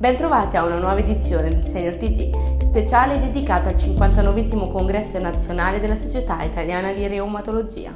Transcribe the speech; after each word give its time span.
Bentrovati 0.00 0.56
a 0.56 0.64
una 0.64 0.78
nuova 0.78 0.96
edizione 0.96 1.50
del 1.50 1.68
Senior 1.68 1.96
TG, 1.96 2.62
speciale 2.62 3.18
dedicato 3.18 3.68
al 3.68 3.76
59 3.76 4.48
congresso 4.72 5.18
nazionale 5.18 5.78
della 5.78 5.94
Società 5.94 6.42
Italiana 6.42 6.90
di 6.90 7.06
Reumatologia. 7.06 7.92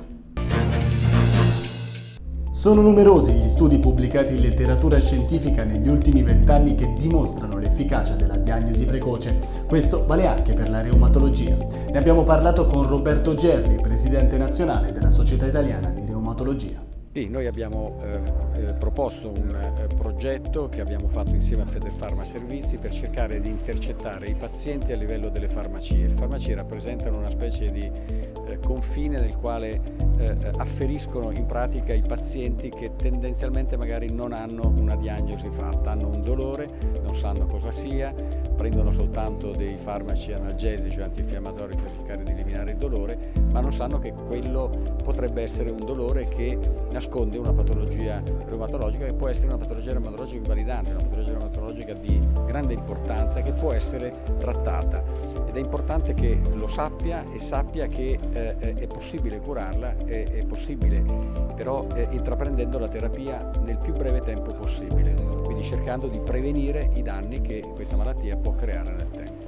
Sono 2.50 2.82
numerosi 2.82 3.32
gli 3.32 3.48
studi 3.48 3.78
pubblicati 3.78 4.34
in 4.34 4.42
letteratura 4.42 5.00
scientifica 5.00 5.64
negli 5.64 5.88
ultimi 5.88 6.22
vent'anni 6.22 6.74
che 6.74 6.92
dimostrano 6.92 7.56
l'efficacia 7.56 8.16
della 8.16 8.36
diagnosi 8.36 8.84
precoce. 8.84 9.38
Questo 9.66 10.04
vale 10.04 10.26
anche 10.26 10.52
per 10.52 10.68
la 10.68 10.82
reumatologia. 10.82 11.56
Ne 11.90 11.96
abbiamo 11.96 12.22
parlato 12.22 12.66
con 12.66 12.86
Roberto 12.86 13.34
Gerri, 13.34 13.80
presidente 13.80 14.36
nazionale 14.36 14.92
della 14.92 15.08
Società 15.08 15.46
Italiana 15.46 15.88
di 15.88 16.04
Reumatologia. 16.04 16.93
Sì, 17.14 17.28
noi 17.28 17.46
abbiamo 17.46 17.96
eh, 18.02 18.20
eh, 18.54 18.72
proposto 18.72 19.30
un 19.30 19.54
eh, 19.54 19.86
progetto 19.94 20.68
che 20.68 20.80
abbiamo 20.80 21.06
fatto 21.06 21.30
insieme 21.30 21.62
a 21.62 21.66
Federfarma 21.66 22.24
Servizi 22.24 22.76
per 22.76 22.90
cercare 22.90 23.40
di 23.40 23.48
intercettare 23.48 24.26
i 24.26 24.34
pazienti 24.34 24.90
a 24.90 24.96
livello 24.96 25.28
delle 25.28 25.46
farmacie. 25.46 26.08
Le 26.08 26.14
farmacie 26.14 26.56
rappresentano 26.56 27.16
una 27.16 27.30
specie 27.30 27.70
di 27.70 27.88
eh, 28.48 28.58
confine 28.58 29.20
nel 29.20 29.36
quale 29.36 29.80
eh, 30.18 30.36
afferiscono 30.56 31.30
in 31.30 31.46
pratica 31.46 31.92
i 31.92 32.02
pazienti 32.02 32.68
che 32.68 32.96
tendenzialmente 32.96 33.76
magari 33.76 34.10
non 34.10 34.32
hanno 34.32 34.66
una 34.66 34.96
diagnosi 34.96 35.48
fatta, 35.50 35.92
hanno 35.92 36.08
un 36.08 36.20
dolore, 36.20 36.68
non 37.00 37.14
sanno 37.14 37.46
cosa 37.46 37.70
sia, 37.70 38.12
prendono 38.56 38.90
soltanto 38.90 39.52
dei 39.52 39.76
farmaci 39.76 40.32
analgesici 40.32 40.98
o 41.00 41.04
antinfiammatori 41.04 41.76
per 41.76 41.92
cercare 41.92 42.24
di 42.24 42.32
eliminare 42.32 42.72
il 42.72 42.76
dolore, 42.76 43.32
ma 43.50 43.60
non 43.60 43.72
sanno 43.72 44.00
che 44.00 44.12
quello 44.12 44.96
potrebbe 45.02 45.42
essere 45.42 45.70
un 45.70 45.84
dolore 45.84 46.26
che 46.28 46.58
nasconde 46.90 47.02
una 47.38 47.52
patologia 47.52 48.22
reumatologica 48.46 49.04
che 49.04 49.12
può 49.12 49.28
essere 49.28 49.48
una 49.48 49.58
patologia 49.58 49.92
reumatologica 49.92 50.36
invalidante, 50.36 50.90
una 50.90 51.02
patologia 51.02 51.30
reumatologica 51.32 51.92
di 51.94 52.26
grande 52.46 52.74
importanza 52.74 53.42
che 53.42 53.52
può 53.52 53.72
essere 53.72 54.22
trattata 54.38 55.02
ed 55.46 55.56
è 55.56 55.60
importante 55.60 56.14
che 56.14 56.38
lo 56.52 56.66
sappia 56.66 57.24
e 57.32 57.38
sappia 57.38 57.86
che 57.86 58.18
eh, 58.32 58.56
è 58.56 58.86
possibile 58.86 59.40
curarla, 59.40 59.96
è, 60.04 60.24
è 60.24 60.44
possibile 60.44 61.02
però 61.54 61.86
eh, 61.94 62.08
intraprendendo 62.10 62.78
la 62.78 62.88
terapia 62.88 63.50
nel 63.62 63.78
più 63.78 63.94
breve 63.94 64.20
tempo 64.20 64.52
possibile, 64.52 65.14
quindi 65.44 65.62
cercando 65.62 66.08
di 66.08 66.20
prevenire 66.20 66.90
i 66.94 67.02
danni 67.02 67.40
che 67.40 67.60
questa 67.74 67.96
malattia 67.96 68.36
può 68.36 68.54
creare 68.54 68.92
nel 68.92 69.10
tempo. 69.10 69.43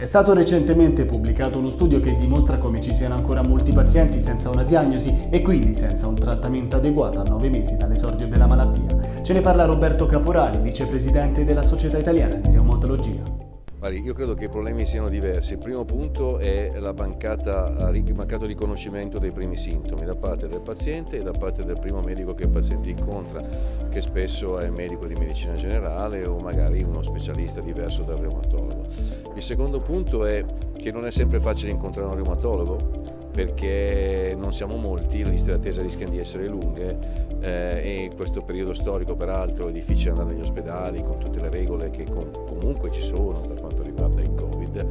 È 0.00 0.06
stato 0.06 0.32
recentemente 0.32 1.04
pubblicato 1.04 1.58
uno 1.58 1.68
studio 1.68 2.00
che 2.00 2.16
dimostra 2.16 2.56
come 2.56 2.80
ci 2.80 2.94
siano 2.94 3.16
ancora 3.16 3.42
molti 3.42 3.74
pazienti 3.74 4.18
senza 4.18 4.48
una 4.48 4.62
diagnosi 4.62 5.28
e 5.28 5.42
quindi 5.42 5.74
senza 5.74 6.06
un 6.06 6.14
trattamento 6.14 6.76
adeguato 6.76 7.20
a 7.20 7.24
nove 7.24 7.50
mesi 7.50 7.76
dall'esordio 7.76 8.26
della 8.26 8.46
malattia. 8.46 9.20
Ce 9.20 9.34
ne 9.34 9.42
parla 9.42 9.66
Roberto 9.66 10.06
Caporali, 10.06 10.56
vicepresidente 10.62 11.44
della 11.44 11.62
Società 11.62 11.98
Italiana 11.98 12.36
di 12.36 12.50
Reumatologia. 12.50 13.49
Io 13.88 14.12
credo 14.12 14.34
che 14.34 14.44
i 14.44 14.48
problemi 14.48 14.84
siano 14.84 15.08
diversi. 15.08 15.54
Il 15.54 15.58
primo 15.58 15.86
punto 15.86 16.38
è 16.38 16.70
mancata, 16.94 17.90
il 17.92 18.14
mancato 18.14 18.44
riconoscimento 18.44 19.18
dei 19.18 19.32
primi 19.32 19.56
sintomi 19.56 20.04
da 20.04 20.14
parte 20.14 20.48
del 20.48 20.60
paziente 20.60 21.18
e 21.18 21.22
da 21.22 21.32
parte 21.32 21.64
del 21.64 21.78
primo 21.78 22.02
medico 22.02 22.34
che 22.34 22.42
il 22.42 22.50
paziente 22.50 22.90
incontra, 22.90 23.42
che 23.88 24.02
spesso 24.02 24.58
è 24.58 24.68
medico 24.68 25.06
di 25.06 25.14
medicina 25.14 25.54
generale 25.54 26.26
o 26.26 26.38
magari 26.38 26.82
uno 26.82 27.02
specialista 27.02 27.60
diverso 27.62 28.02
dal 28.02 28.18
reumatologo. 28.18 28.86
Il 29.34 29.42
secondo 29.42 29.80
punto 29.80 30.26
è 30.26 30.44
che 30.76 30.92
non 30.92 31.06
è 31.06 31.10
sempre 31.10 31.40
facile 31.40 31.72
incontrare 31.72 32.08
un 32.08 32.14
reumatologo 32.16 32.99
perché 33.30 34.36
non 34.38 34.52
siamo 34.52 34.76
molti, 34.76 35.22
le 35.22 35.30
liste 35.30 35.52
d'attesa 35.52 35.82
rischiano 35.82 36.10
di 36.10 36.18
essere 36.18 36.46
lunghe 36.46 37.28
eh, 37.40 37.80
e 37.82 37.94
in 38.04 38.14
questo 38.14 38.42
periodo 38.42 38.72
storico 38.74 39.14
peraltro 39.14 39.68
è 39.68 39.72
difficile 39.72 40.10
andare 40.10 40.32
negli 40.32 40.42
ospedali 40.42 41.02
con 41.02 41.18
tutte 41.18 41.40
le 41.40 41.50
regole 41.50 41.90
che 41.90 42.04
com 42.04 42.30
comunque 42.46 42.90
ci 42.90 43.00
sono 43.00 43.40
per 43.40 43.58
quanto 43.58 43.82
riguarda 43.82 44.20
il 44.20 44.34
Covid. 44.34 44.86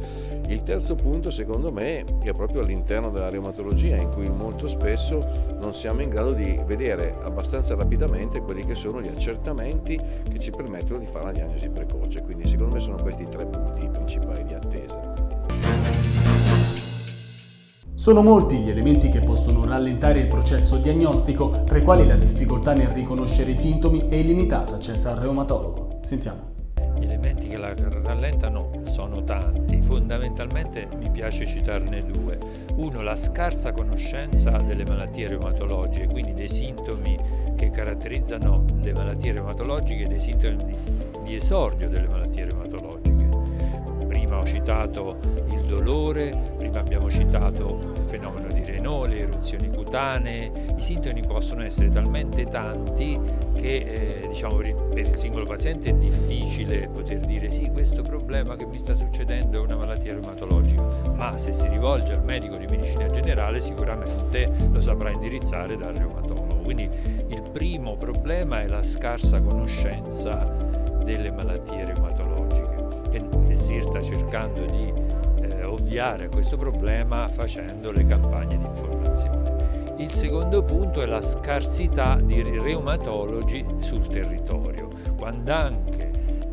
Il 0.48 0.62
terzo 0.62 0.94
punto 0.94 1.30
secondo 1.30 1.70
me 1.70 2.04
è 2.22 2.32
proprio 2.32 2.62
all'interno 2.62 3.10
della 3.10 3.28
reumatologia 3.28 3.96
in 3.96 4.10
cui 4.10 4.28
molto 4.28 4.66
spesso 4.66 5.24
non 5.58 5.72
siamo 5.72 6.02
in 6.02 6.08
grado 6.08 6.32
di 6.32 6.60
vedere 6.66 7.16
abbastanza 7.22 7.74
rapidamente 7.74 8.40
quelli 8.40 8.64
che 8.64 8.74
sono 8.74 9.00
gli 9.00 9.08
accertamenti 9.08 9.98
che 10.28 10.38
ci 10.38 10.50
permettono 10.50 10.98
di 10.98 11.06
fare 11.06 11.24
una 11.24 11.32
diagnosi 11.32 11.68
precoce, 11.68 12.22
quindi 12.22 12.48
secondo 12.48 12.74
me 12.74 12.80
sono 12.80 12.96
questi 12.96 13.22
i 13.22 13.28
tre 13.28 13.46
punti 13.46 13.86
principali 13.88 14.39
Sono 18.00 18.22
molti 18.22 18.56
gli 18.60 18.70
elementi 18.70 19.10
che 19.10 19.20
possono 19.20 19.66
rallentare 19.66 20.20
il 20.20 20.26
processo 20.26 20.78
diagnostico, 20.78 21.64
tra 21.64 21.76
i 21.76 21.82
quali 21.82 22.06
la 22.06 22.16
difficoltà 22.16 22.72
nel 22.72 22.86
riconoscere 22.86 23.50
i 23.50 23.54
sintomi 23.54 24.06
e 24.08 24.20
il 24.20 24.26
limitato 24.28 24.72
accesso 24.72 25.10
al 25.10 25.16
reumatologo. 25.16 25.98
Sentiamo. 26.00 26.48
Gli 26.98 27.04
elementi 27.04 27.46
che 27.46 27.58
la 27.58 27.74
rallentano 28.02 28.70
sono 28.84 29.22
tanti, 29.24 29.82
fondamentalmente 29.82 30.88
mi 30.96 31.10
piace 31.10 31.44
citarne 31.44 32.02
due. 32.06 32.38
Uno, 32.76 33.02
la 33.02 33.16
scarsa 33.16 33.72
conoscenza 33.72 34.48
delle 34.52 34.86
malattie 34.86 35.28
reumatologiche, 35.28 36.06
quindi 36.06 36.32
dei 36.32 36.48
sintomi 36.48 37.18
che 37.54 37.70
caratterizzano 37.70 38.64
le 38.80 38.94
malattie 38.94 39.32
reumatologiche 39.32 40.04
e 40.04 40.06
dei 40.06 40.20
sintomi 40.20 40.74
di 41.22 41.34
esordio 41.34 41.90
delle 41.90 42.08
malattie 42.08 42.46
reumatologiche 42.46 43.00
prima 44.30 44.38
ho 44.38 44.44
citato 44.44 45.18
il 45.50 45.62
dolore, 45.62 46.56
prima 46.70 46.80
abbiamo 46.80 47.10
citato 47.10 47.92
il 47.96 48.02
fenomeno 48.02 48.46
di 48.52 48.64
renole, 48.64 49.20
eruzioni 49.20 49.68
cutanee, 49.68 50.74
i 50.76 50.80
sintomi 50.80 51.20
possono 51.26 51.64
essere 51.64 51.90
talmente 51.90 52.46
tanti 52.46 53.18
che 53.54 54.22
eh, 54.22 54.28
diciamo, 54.28 54.56
per 54.56 55.06
il 55.06 55.14
singolo 55.16 55.44
paziente 55.44 55.90
è 55.90 55.92
difficile 55.92 56.88
poter 56.88 57.18
dire 57.20 57.50
sì, 57.50 57.70
questo 57.70 58.02
problema 58.02 58.56
che 58.56 58.64
mi 58.66 58.78
sta 58.78 58.94
succedendo 58.94 59.58
è 59.58 59.60
una 59.60 59.76
malattia 59.76 60.12
reumatologica, 60.12 60.82
ma 61.12 61.36
se 61.38 61.52
si 61.52 61.68
rivolge 61.68 62.12
al 62.12 62.22
medico 62.22 62.56
di 62.56 62.66
medicina 62.66 63.06
generale 63.08 63.60
sicuramente 63.60 64.50
lo 64.70 64.80
saprà 64.80 65.10
indirizzare 65.10 65.76
dal 65.76 65.94
reumatologo. 65.94 66.56
Quindi 66.62 66.88
il 67.28 67.42
primo 67.52 67.96
problema 67.96 68.62
è 68.62 68.68
la 68.68 68.82
scarsa 68.82 69.40
conoscenza 69.40 70.56
delle 71.02 71.32
malattie 71.32 71.84
reumatologiche 71.84 72.78
che 73.10 73.54
si 73.54 73.80
sta 73.82 74.00
cercando 74.00 74.64
di 74.66 74.92
ovviare 75.90 76.26
a 76.26 76.28
questo 76.28 76.56
problema 76.56 77.26
facendo 77.26 77.90
le 77.90 78.06
campagne 78.06 78.56
di 78.56 78.64
informazione. 78.64 79.94
Il 79.96 80.12
secondo 80.12 80.62
punto 80.62 81.02
è 81.02 81.06
la 81.06 81.20
scarsità 81.20 82.14
di 82.14 82.40
reumatologi 82.42 83.66
sul 83.80 84.06
territorio, 84.06 84.88
quando 85.16 85.52
anche 85.52 86.10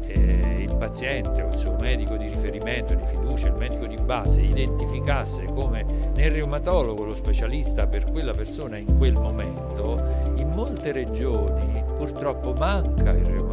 eh, 0.08 0.56
il 0.58 0.76
paziente 0.76 1.44
o 1.44 1.50
il 1.50 1.58
suo 1.60 1.76
medico 1.80 2.18
di 2.18 2.28
riferimento, 2.28 2.96
di 2.96 3.06
fiducia, 3.06 3.48
il 3.48 3.54
medico 3.54 3.86
di 3.86 3.98
base 4.02 4.42
identificasse 4.42 5.46
come 5.46 5.86
nel 6.16 6.32
reumatologo 6.32 7.06
lo 7.06 7.14
specialista 7.14 7.86
per 7.86 8.10
quella 8.10 8.34
persona 8.34 8.78
in 8.78 8.98
quel 8.98 9.14
momento, 9.14 10.34
in 10.38 10.50
molte 10.50 10.92
regioni 10.92 11.84
purtroppo 11.96 12.54
manca 12.54 13.12
il 13.12 13.24
reumatologo 13.24 13.47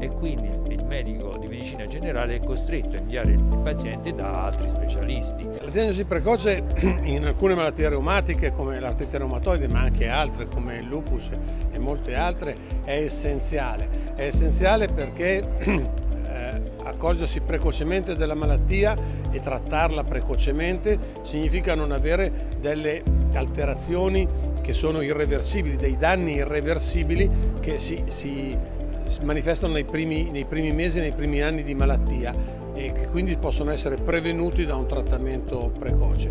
e 0.00 0.10
quindi 0.10 0.60
medico 0.90 1.36
di 1.38 1.46
medicina 1.46 1.86
generale 1.86 2.34
è 2.34 2.42
costretto 2.42 2.96
a 2.96 2.98
inviare 2.98 3.30
il 3.30 3.60
paziente 3.62 4.12
da 4.12 4.44
altri 4.44 4.68
specialisti. 4.68 5.46
La 5.60 5.70
diagnosi 5.70 6.04
precoce 6.04 6.64
in 7.04 7.24
alcune 7.24 7.54
malattie 7.54 7.88
reumatiche 7.88 8.50
come 8.50 8.80
l'artrite 8.80 9.18
reumatoide 9.18 9.68
ma 9.68 9.82
anche 9.82 10.08
altre 10.08 10.48
come 10.48 10.78
il 10.78 10.86
lupus 10.86 11.30
e 11.70 11.78
molte 11.78 12.16
altre 12.16 12.56
è 12.82 12.96
essenziale. 12.96 14.14
È 14.16 14.24
essenziale 14.24 14.88
perché 14.88 15.46
eh, 15.62 16.72
accorgersi 16.82 17.40
precocemente 17.40 18.16
della 18.16 18.34
malattia 18.34 18.96
e 19.30 19.38
trattarla 19.38 20.02
precocemente 20.02 20.98
significa 21.22 21.76
non 21.76 21.92
avere 21.92 22.48
delle 22.58 23.00
alterazioni 23.32 24.26
che 24.60 24.72
sono 24.72 25.02
irreversibili, 25.02 25.76
dei 25.76 25.96
danni 25.96 26.34
irreversibili 26.34 27.30
che 27.60 27.78
si 27.78 28.02
si 28.08 28.78
manifestano 29.22 29.74
nei 29.74 29.84
primi, 29.84 30.30
nei 30.30 30.44
primi 30.44 30.72
mesi, 30.72 31.00
nei 31.00 31.12
primi 31.12 31.42
anni 31.42 31.62
di 31.62 31.74
malattia 31.74 32.34
e 32.74 32.92
che 32.92 33.08
quindi 33.08 33.36
possono 33.36 33.70
essere 33.70 33.96
prevenuti 33.96 34.64
da 34.64 34.76
un 34.76 34.86
trattamento 34.86 35.72
precoce. 35.78 36.30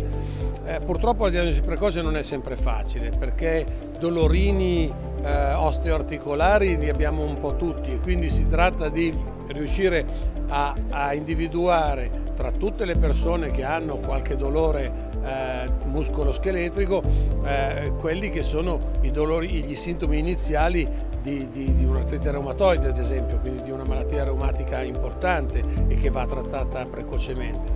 Eh, 0.64 0.80
purtroppo 0.80 1.24
la 1.24 1.30
diagnosi 1.30 1.60
precoce 1.62 2.02
non 2.02 2.16
è 2.16 2.22
sempre 2.22 2.56
facile 2.56 3.10
perché 3.10 3.64
dolorini 3.98 4.92
eh, 5.22 5.52
osteoarticolari 5.52 6.78
li 6.78 6.88
abbiamo 6.88 7.24
un 7.24 7.38
po' 7.38 7.56
tutti 7.56 7.92
e 7.92 7.98
quindi 8.00 8.30
si 8.30 8.46
tratta 8.48 8.88
di 8.88 9.14
riuscire 9.48 10.04
a, 10.48 10.74
a 10.90 11.14
individuare 11.14 12.28
tra 12.34 12.52
tutte 12.52 12.84
le 12.84 12.96
persone 12.96 13.50
che 13.50 13.64
hanno 13.64 13.98
qualche 13.98 14.36
dolore 14.36 15.10
eh, 15.22 15.68
muscoloscheletrico 15.84 17.02
eh, 17.44 17.92
quelli 17.98 18.30
che 18.30 18.42
sono 18.42 18.92
i 19.02 19.10
dolori, 19.10 19.48
gli 19.48 19.76
sintomi 19.76 20.18
iniziali 20.18 20.88
di, 21.22 21.48
di, 21.50 21.74
di 21.74 21.84
un'artrite 21.84 22.30
reumatoide 22.30 22.88
ad 22.88 22.98
esempio, 22.98 23.38
quindi 23.38 23.62
di 23.62 23.70
una 23.70 23.84
malattia 23.84 24.24
reumatica 24.24 24.82
importante 24.82 25.62
e 25.88 25.96
che 25.96 26.10
va 26.10 26.26
trattata 26.26 26.84
precocemente. 26.86 27.72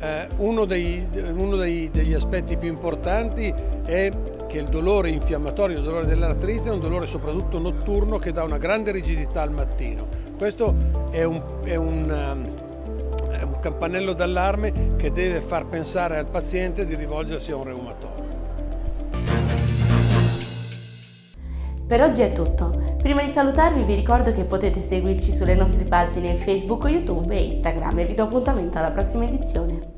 Eh, 0.00 0.26
uno, 0.36 0.64
dei, 0.64 1.08
uno 1.34 1.56
dei, 1.56 1.90
degli 1.90 2.12
aspetti 2.12 2.56
più 2.56 2.68
importanti 2.68 3.52
è 3.84 4.10
che 4.46 4.58
il 4.58 4.66
dolore 4.66 5.08
infiammatorio, 5.08 5.78
il 5.78 5.82
dolore 5.82 6.06
dell'artrite 6.06 6.68
è 6.68 6.72
un 6.72 6.80
dolore 6.80 7.06
soprattutto 7.06 7.58
notturno 7.58 8.18
che 8.18 8.32
dà 8.32 8.42
una 8.42 8.58
grande 8.58 8.90
rigidità 8.92 9.42
al 9.42 9.50
mattino. 9.50 10.06
Questo 10.36 10.74
è 11.10 11.22
un, 11.22 11.42
è 11.62 11.74
un, 11.76 12.10
um, 12.10 13.30
è 13.30 13.42
un 13.42 13.58
campanello 13.60 14.12
d'allarme 14.12 14.94
che 14.96 15.10
deve 15.12 15.40
far 15.40 15.66
pensare 15.66 16.18
al 16.18 16.26
paziente 16.26 16.84
di 16.84 16.94
rivolgersi 16.94 17.52
a 17.52 17.56
un 17.56 17.64
reumatologo. 17.64 18.33
Per 21.86 22.00
oggi 22.00 22.22
è 22.22 22.32
tutto. 22.32 22.96
Prima 22.96 23.22
di 23.22 23.30
salutarvi 23.30 23.84
vi 23.84 23.94
ricordo 23.94 24.32
che 24.32 24.44
potete 24.44 24.80
seguirci 24.80 25.32
sulle 25.32 25.54
nostre 25.54 25.84
pagine 25.84 26.36
Facebook, 26.36 26.84
YouTube 26.84 27.34
e 27.34 27.44
Instagram 27.44 27.98
e 27.98 28.06
vi 28.06 28.14
do 28.14 28.22
appuntamento 28.22 28.78
alla 28.78 28.90
prossima 28.90 29.24
edizione. 29.24 29.93